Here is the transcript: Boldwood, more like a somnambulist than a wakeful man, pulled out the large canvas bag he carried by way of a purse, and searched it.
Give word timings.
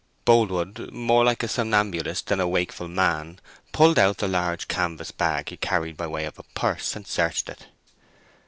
Boldwood, 0.25 0.91
more 0.91 1.23
like 1.23 1.43
a 1.43 1.47
somnambulist 1.47 2.25
than 2.25 2.39
a 2.39 2.47
wakeful 2.47 2.87
man, 2.87 3.39
pulled 3.71 3.99
out 3.99 4.17
the 4.17 4.27
large 4.27 4.67
canvas 4.67 5.11
bag 5.11 5.49
he 5.49 5.57
carried 5.57 5.95
by 5.95 6.07
way 6.07 6.25
of 6.25 6.39
a 6.39 6.43
purse, 6.55 6.95
and 6.95 7.05
searched 7.05 7.47
it. 7.49 7.67